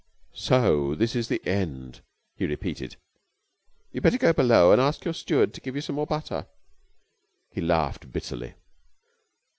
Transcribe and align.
"So 0.33 0.95
this 0.95 1.15
is 1.15 1.27
the 1.27 1.39
end," 1.45 2.01
he 2.35 2.47
repeated. 2.47 2.95
"You 3.91 3.97
had 4.01 4.01
better 4.03 4.17
go 4.17 4.33
below 4.33 4.71
and 4.71 4.81
ask 4.81 5.05
your 5.05 5.13
steward 5.13 5.53
to 5.53 5.61
give 5.61 5.75
you 5.75 5.81
some 5.81 5.95
more 5.97 6.07
butter." 6.07 6.47
He 7.51 7.61
laughed 7.61 8.11
bitterly. 8.11 8.55